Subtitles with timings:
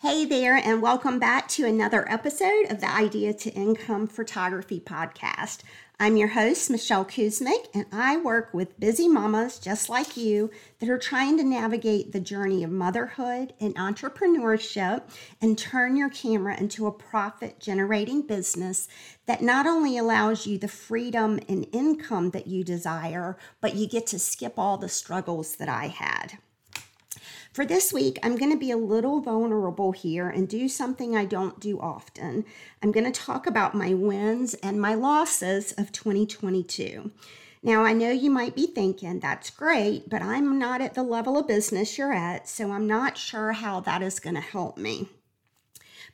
[0.00, 5.60] Hey there, and welcome back to another episode of the Idea to Income Photography Podcast.
[5.98, 10.90] I'm your host, Michelle Kuzmick, and I work with busy mamas just like you that
[10.90, 15.04] are trying to navigate the journey of motherhood and entrepreneurship
[15.40, 18.88] and turn your camera into a profit generating business
[19.24, 24.06] that not only allows you the freedom and income that you desire, but you get
[24.08, 26.36] to skip all the struggles that I had.
[27.52, 31.24] For this week, I'm going to be a little vulnerable here and do something I
[31.24, 32.44] don't do often.
[32.82, 37.10] I'm going to talk about my wins and my losses of 2022.
[37.62, 41.38] Now, I know you might be thinking that's great, but I'm not at the level
[41.38, 45.08] of business you're at, so I'm not sure how that is going to help me.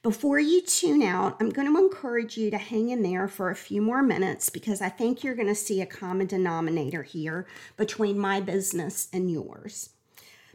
[0.02, 3.54] Before you tune out, I'm going to encourage you to hang in there for a
[3.54, 8.18] few more minutes because I think you're going to see a common denominator here between
[8.18, 9.90] my business and yours.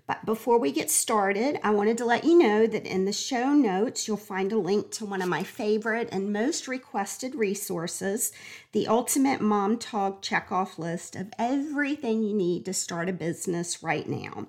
[0.07, 3.53] But before we get started, I wanted to let you know that in the show
[3.53, 8.31] notes, you'll find a link to one of my favorite and most requested resources
[8.71, 14.07] the Ultimate Mom Talk Checkoff list of everything you need to start a business right
[14.07, 14.47] now.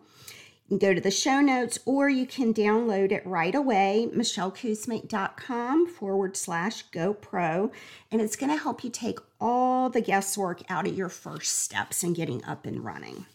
[0.68, 5.88] You can go to the show notes or you can download it right away, michellekuzmick.com
[5.88, 7.72] forward slash GoPro,
[8.12, 12.04] and it's going to help you take all the guesswork out of your first steps
[12.04, 13.26] in getting up and running.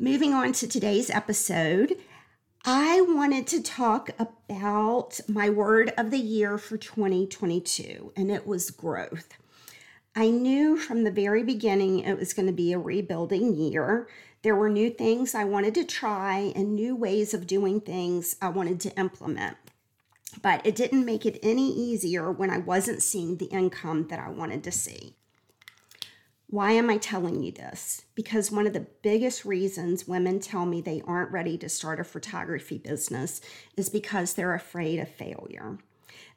[0.00, 1.96] Moving on to today's episode,
[2.64, 8.70] I wanted to talk about my word of the year for 2022, and it was
[8.70, 9.26] growth.
[10.14, 14.06] I knew from the very beginning it was going to be a rebuilding year.
[14.42, 18.50] There were new things I wanted to try and new ways of doing things I
[18.50, 19.56] wanted to implement.
[20.40, 24.30] But it didn't make it any easier when I wasn't seeing the income that I
[24.30, 25.16] wanted to see.
[26.50, 28.06] Why am I telling you this?
[28.14, 32.04] Because one of the biggest reasons women tell me they aren't ready to start a
[32.04, 33.42] photography business
[33.76, 35.76] is because they're afraid of failure.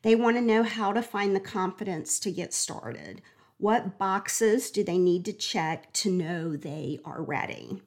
[0.02, 3.22] They want to know how to find the confidence to get started.
[3.58, 7.82] What boxes do they need to check to know they are ready?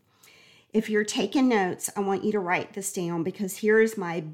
[0.72, 4.24] If you're taking notes, I want you to write this down because here is my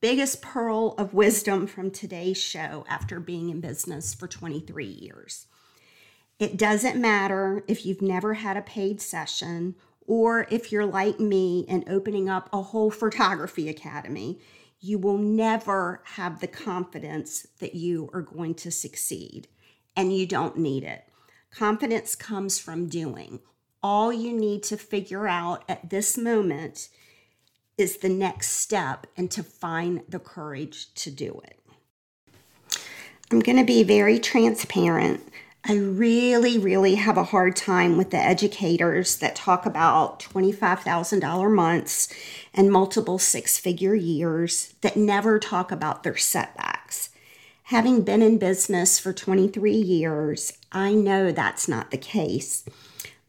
[0.00, 5.48] biggest pearl of wisdom from today's show after being in business for 23 years.
[6.40, 9.74] It doesn't matter if you've never had a paid session
[10.06, 14.40] or if you're like me and opening up a whole photography academy,
[14.80, 19.48] you will never have the confidence that you are going to succeed.
[19.94, 21.04] And you don't need it.
[21.50, 23.40] Confidence comes from doing.
[23.82, 26.88] All you need to figure out at this moment
[27.76, 31.58] is the next step and to find the courage to do it.
[33.30, 35.22] I'm going to be very transparent.
[35.62, 42.08] I really, really have a hard time with the educators that talk about $25,000 months
[42.54, 47.10] and multiple six figure years that never talk about their setbacks.
[47.64, 52.64] Having been in business for 23 years, I know that's not the case.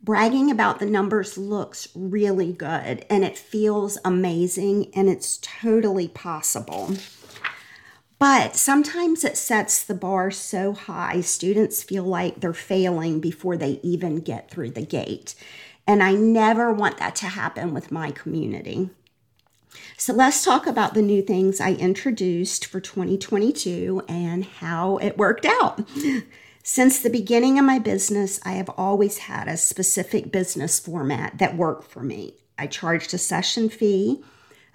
[0.01, 6.95] Bragging about the numbers looks really good and it feels amazing and it's totally possible.
[8.21, 13.79] But sometimes it sets the bar so high, students feel like they're failing before they
[13.81, 15.33] even get through the gate.
[15.87, 18.91] And I never want that to happen with my community.
[19.97, 25.47] So let's talk about the new things I introduced for 2022 and how it worked
[25.47, 25.81] out.
[26.61, 31.57] Since the beginning of my business, I have always had a specific business format that
[31.57, 32.35] worked for me.
[32.55, 34.23] I charged a session fee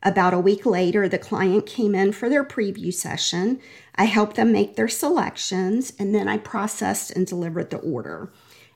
[0.03, 3.61] about a week later, the client came in for their preview session.
[3.95, 8.31] I helped them make their selections, and then I processed and delivered the order.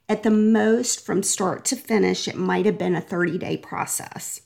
[0.08, 4.40] At the most, from start to finish, it might have been a 30 day process.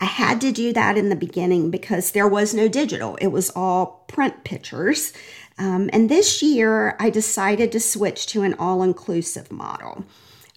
[0.00, 3.50] I had to do that in the beginning because there was no digital, it was
[3.50, 5.12] all print pictures.
[5.58, 10.04] Um, and this year, I decided to switch to an all inclusive model.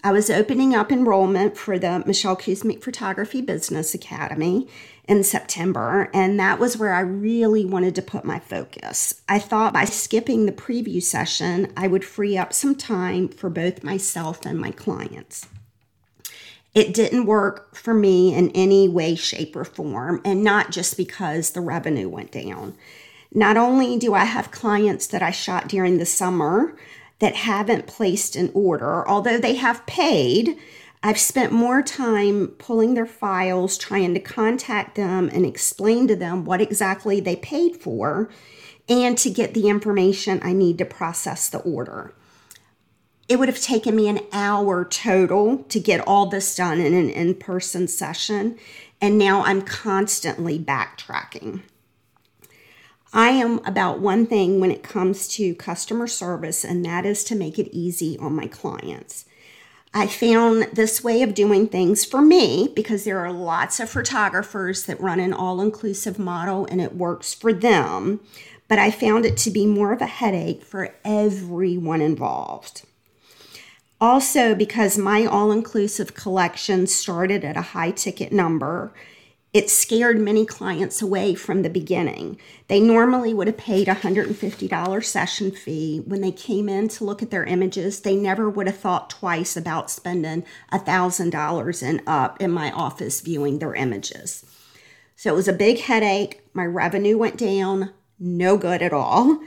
[0.02, 4.66] I was opening up enrollment for the Michelle Kuzmick Photography Business Academy
[5.10, 9.22] in September, and that was where I really wanted to put my focus.
[9.28, 13.84] I thought by skipping the preview session, I would free up some time for both
[13.84, 15.48] myself and my clients.
[16.74, 21.52] It didn't work for me in any way, shape, or form, and not just because
[21.52, 22.76] the revenue went down.
[23.34, 26.78] Not only do I have clients that I shot during the summer,
[27.20, 30.58] that haven't placed an order, although they have paid.
[31.02, 36.44] I've spent more time pulling their files, trying to contact them and explain to them
[36.44, 38.30] what exactly they paid for
[38.90, 42.14] and to get the information I need to process the order.
[43.30, 47.10] It would have taken me an hour total to get all this done in an
[47.10, 48.58] in person session.
[49.02, 51.62] and now I'm constantly backtracking.
[53.12, 57.36] I am about one thing when it comes to customer service, and that is to
[57.36, 59.26] make it easy on my clients.
[59.92, 64.84] I found this way of doing things for me because there are lots of photographers
[64.84, 68.20] that run an all inclusive model and it works for them,
[68.68, 72.84] but I found it to be more of a headache for everyone involved.
[74.00, 78.94] Also, because my all inclusive collection started at a high ticket number,
[79.52, 82.40] it scared many clients away from the beginning.
[82.68, 86.04] They normally would have paid a $150 session fee.
[86.06, 89.58] When they came in to look at their images, they never would have thought twice
[89.58, 94.46] about spending $1,000 and up in my office viewing their images.
[95.16, 96.42] So it was a big headache.
[96.54, 99.42] My revenue went down, no good at all.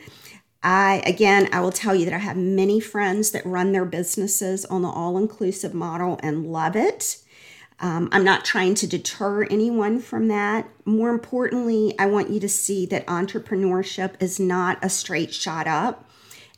[0.64, 4.64] I, again, I will tell you that I have many friends that run their businesses
[4.64, 7.19] on the all inclusive model and love it.
[7.80, 10.69] Um, I'm not trying to deter anyone from that.
[10.84, 16.08] More importantly, I want you to see that entrepreneurship is not a straight shot up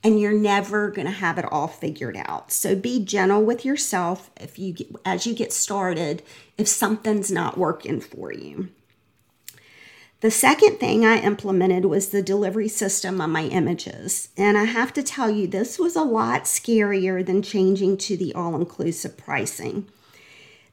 [0.05, 2.52] and you're never going to have it all figured out.
[2.52, 6.22] So be gentle with yourself if you get, as you get started
[6.58, 8.69] if something's not working for you.
[10.20, 14.28] The second thing I implemented was the delivery system on my images.
[14.37, 18.34] And I have to tell you, this was a lot scarier than changing to the
[18.34, 19.87] all inclusive pricing.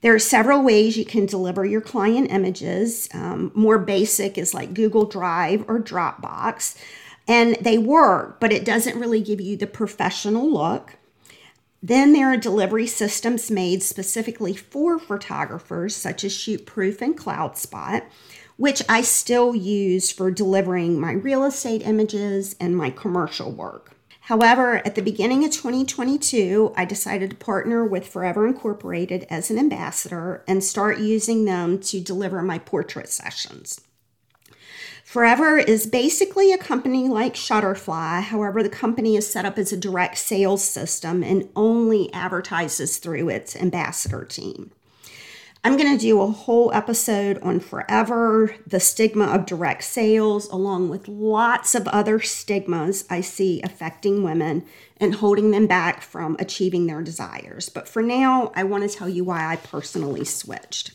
[0.02, 3.08] There are several ways you can deliver your client images.
[3.14, 6.76] Um, more basic is like Google Drive or Dropbox,
[7.28, 10.98] and they work, but it doesn't really give you the professional look.
[11.84, 18.04] Then there are delivery systems made specifically for photographers, such as Shootproof and CloudSpot,
[18.58, 23.96] which I still use for delivering my real estate images and my commercial work.
[24.26, 29.58] However, at the beginning of 2022, I decided to partner with Forever Incorporated as an
[29.58, 33.82] ambassador and start using them to deliver my portrait sessions.
[35.04, 38.22] Forever is basically a company like Shutterfly.
[38.22, 43.28] However, the company is set up as a direct sales system and only advertises through
[43.30, 44.72] its ambassador team.
[45.64, 50.90] I'm going to do a whole episode on forever, the stigma of direct sales, along
[50.90, 54.66] with lots of other stigmas I see affecting women
[54.98, 57.70] and holding them back from achieving their desires.
[57.70, 60.94] But for now, I want to tell you why I personally switched.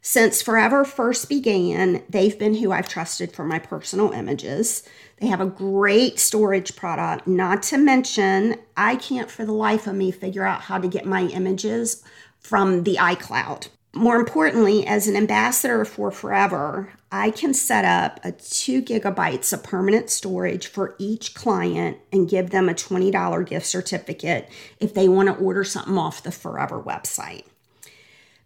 [0.00, 4.82] Since Forever first began, they've been who I've trusted for my personal images.
[5.20, 9.94] They have a great storage product, not to mention, I can't for the life of
[9.94, 12.02] me figure out how to get my images
[12.48, 13.68] from the iCloud.
[13.94, 19.62] More importantly, as an ambassador for Forever, I can set up a two gigabytes of
[19.62, 24.48] permanent storage for each client and give them a $20 gift certificate
[24.80, 27.44] if they want to order something off the Forever website.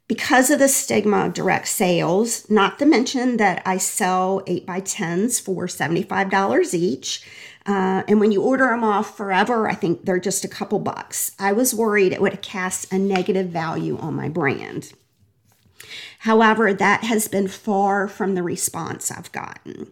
[0.08, 4.80] Because of the stigma of direct sales, not to mention that I sell 8 by
[4.80, 7.24] 10s for $75 each,
[7.66, 11.32] uh, and when you order them off forever, I think they're just a couple bucks.
[11.38, 14.92] I was worried it would cast a negative value on my brand.
[16.20, 19.90] However, that has been far from the response I've gotten.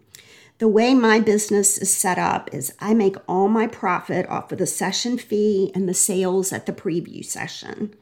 [0.59, 4.59] The way my business is set up is I make all my profit off of
[4.59, 7.95] the session fee and the sales at the preview session.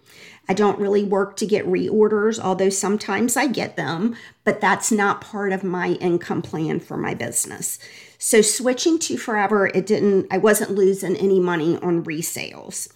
[0.50, 5.22] I don't really work to get reorders, although sometimes I get them, but that's not
[5.22, 7.78] part of my income plan for my business.
[8.18, 12.91] So switching to Forever, it didn't I wasn't losing any money on resales.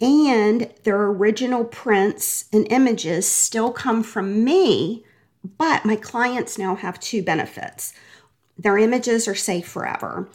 [0.00, 5.04] And their original prints and images still come from me,
[5.56, 7.94] but my clients now have two benefits.
[8.58, 10.28] Their images are safe forever.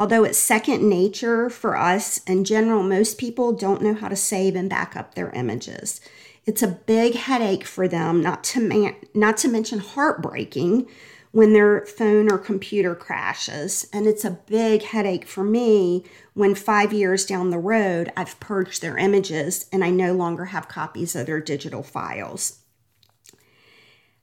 [0.00, 4.56] Although it's second nature for us in general, most people don't know how to save
[4.56, 6.00] and back up their images.
[6.46, 10.86] It's a big headache for them, not to man- not to mention heartbreaking
[11.32, 13.88] when their phone or computer crashes.
[13.92, 18.80] And it's a big headache for me when 5 years down the road I've purged
[18.80, 22.59] their images and I no longer have copies of their digital files.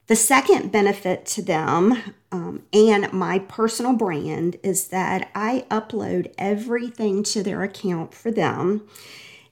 [0.07, 7.23] The second benefit to them um, and my personal brand is that I upload everything
[7.23, 8.87] to their account for them.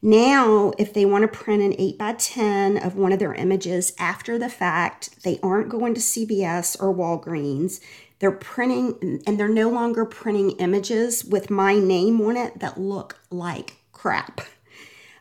[0.01, 3.93] Now, if they want to print an 8 by 10 of one of their images
[3.99, 7.81] after the fact, they aren't going to CVS or Walgreens.
[8.19, 13.19] They're printing, and they're no longer printing images with my name on it that look
[13.29, 14.41] like crap.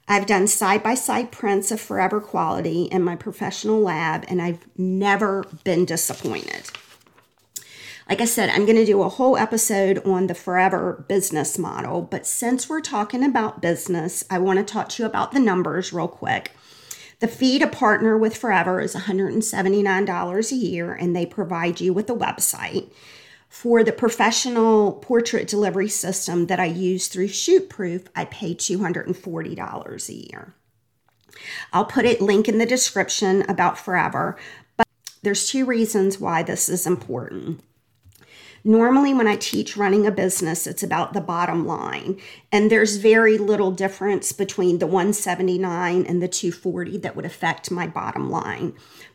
[0.06, 4.66] I've done side by side prints of forever quality in my professional lab, and I've
[4.76, 6.70] never been disappointed.
[8.08, 12.02] Like I said, I'm going to do a whole episode on the forever business model,
[12.02, 15.90] but since we're talking about business, I want to talk to you about the numbers
[15.90, 16.52] real quick.
[17.20, 22.10] The fee to partner with Forever is $179 a year, and they provide you with
[22.10, 22.90] a website.
[23.54, 30.12] For the professional portrait delivery system that I use through Shootproof, I pay $240 a
[30.12, 30.54] year.
[31.72, 34.36] I'll put a link in the description about Forever,
[34.76, 34.88] but
[35.22, 37.62] there's two reasons why this is important.
[38.64, 42.20] Normally, when I teach running a business, it's about the bottom line.
[42.50, 47.86] And there's very little difference between the 179 and the 240 that would affect my
[47.86, 48.74] bottom line.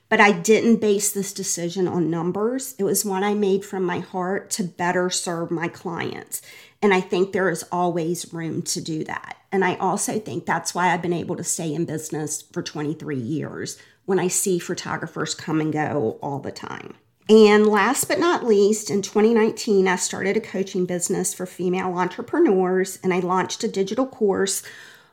[0.09, 2.75] But I didn't base this decision on numbers.
[2.79, 6.41] It was one I made from my heart to better serve my clients.
[6.81, 9.37] And I think there is always room to do that.
[9.51, 13.17] And I also think that's why I've been able to stay in business for 23
[13.17, 16.95] years when I see photographers come and go all the time.
[17.29, 22.97] And last but not least, in 2019, I started a coaching business for female entrepreneurs
[23.03, 24.63] and I launched a digital course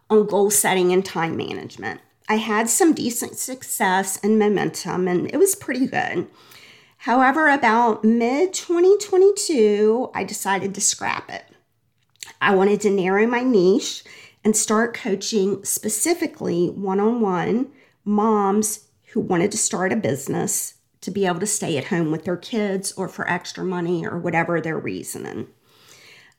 [0.08, 2.00] on goal setting and time management.
[2.28, 6.26] I had some decent success and momentum, and it was pretty good.
[6.98, 11.44] However, about mid 2022, I decided to scrap it.
[12.40, 14.02] I wanted to narrow my niche
[14.42, 17.68] and start coaching specifically one on one
[18.04, 22.24] moms who wanted to start a business to be able to stay at home with
[22.24, 25.46] their kids or for extra money or whatever their reasoning.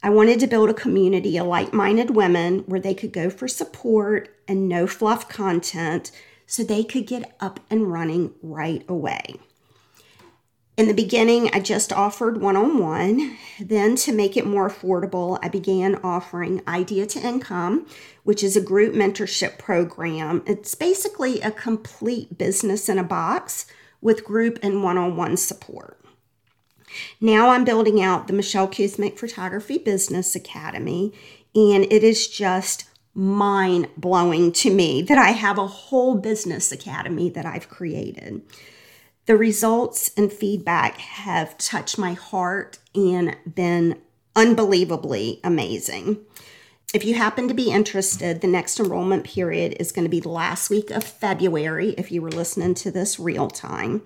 [0.03, 3.47] I wanted to build a community of like minded women where they could go for
[3.47, 6.11] support and no fluff content
[6.45, 9.35] so they could get up and running right away.
[10.77, 13.35] In the beginning, I just offered one on one.
[13.59, 17.87] Then, to make it more affordable, I began offering Idea to Income,
[18.23, 20.43] which is a group mentorship program.
[20.45, 23.65] It's basically a complete business in a box
[24.01, 25.99] with group and one on one support.
[27.19, 31.13] Now I'm building out the Michelle Kuzmick Photography Business Academy,
[31.55, 37.29] and it is just mind blowing to me that I have a whole business academy
[37.31, 38.41] that I've created.
[39.25, 43.99] The results and feedback have touched my heart and been
[44.35, 46.19] unbelievably amazing.
[46.93, 50.29] If you happen to be interested, the next enrollment period is going to be the
[50.29, 54.03] last week of February if you were listening to this real time.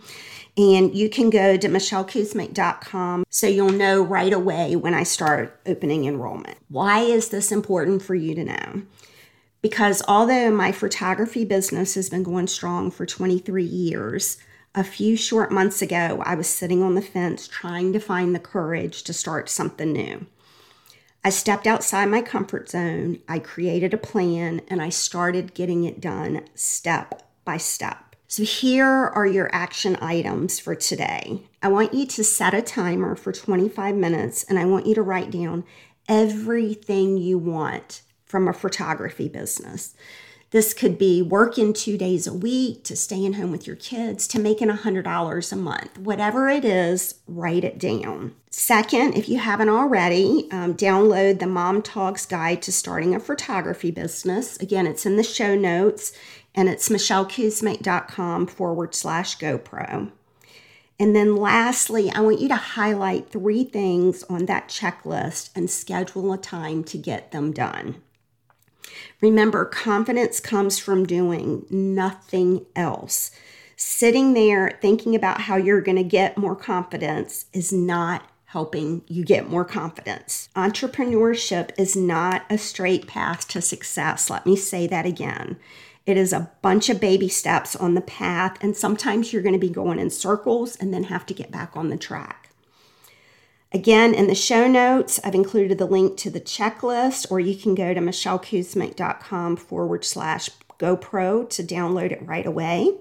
[0.58, 6.06] And you can go to michellekuzmick.com so you'll know right away when I start opening
[6.06, 6.58] enrollment.
[6.70, 8.82] Why is this important for you to know?
[9.62, 14.40] Because although my photography business has been going strong for 23 years,
[14.74, 18.40] a few short months ago, I was sitting on the fence trying to find the
[18.40, 20.26] courage to start something new.
[21.24, 26.02] I stepped outside my comfort zone, I created a plan, and I started getting it
[26.02, 28.16] done step by step.
[28.28, 31.44] So, here are your action items for today.
[31.62, 35.02] I want you to set a timer for 25 minutes and I want you to
[35.02, 35.66] write down
[36.08, 39.94] everything you want from a photography business.
[40.52, 44.40] This could be working two days a week, to staying home with your kids, to
[44.40, 45.98] making $100 a month.
[45.98, 48.36] Whatever it is, write it down.
[48.50, 53.92] Second, if you haven't already, um, download the Mom Talks Guide to Starting a Photography
[53.92, 54.58] Business.
[54.58, 56.12] Again, it's in the show notes
[56.54, 60.12] and it's michellekuzmick.com forward slash GoPro.
[61.00, 66.34] And then lastly, I want you to highlight three things on that checklist and schedule
[66.34, 68.02] a time to get them done.
[69.22, 73.32] Remember, confidence comes from doing nothing else.
[73.76, 79.24] Sitting there thinking about how you're going to get more confidence is not helping you
[79.24, 80.50] get more confidence.
[80.56, 84.30] Entrepreneurship is not a straight path to success.
[84.30, 85.58] Let me say that again.
[86.06, 89.60] It is a bunch of baby steps on the path, and sometimes you're going to
[89.60, 92.41] be going in circles and then have to get back on the track.
[93.74, 97.74] Again, in the show notes, I've included the link to the checklist, or you can
[97.74, 102.98] go to michellekuzmick.com forward slash GoPro to download it right away.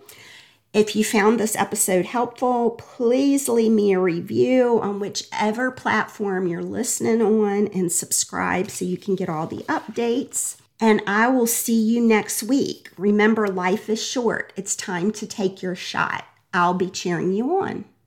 [0.72, 6.62] If you found this episode helpful, please leave me a review on whichever platform you're
[6.62, 10.58] listening on and subscribe so you can get all the updates.
[10.78, 12.88] And I will see you next week.
[12.96, 14.52] Remember, life is short.
[14.54, 16.24] It's time to take your shot.
[16.54, 17.86] I'll be cheering you on.